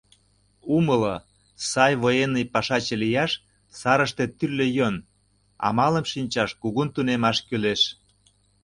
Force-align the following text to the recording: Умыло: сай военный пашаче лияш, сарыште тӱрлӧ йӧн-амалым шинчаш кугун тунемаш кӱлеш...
Умыло: 0.75 1.15
сай 1.69 1.93
военный 2.03 2.47
пашаче 2.53 2.95
лияш, 3.03 3.31
сарыште 3.79 4.23
тӱрлӧ 4.37 4.67
йӧн-амалым 4.77 6.05
шинчаш 6.11 6.49
кугун 6.61 6.87
тунемаш 6.95 7.37
кӱлеш... 7.47 7.81